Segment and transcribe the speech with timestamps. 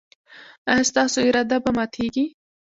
[0.71, 2.25] ایا ستاسو اراده به ماتیږي؟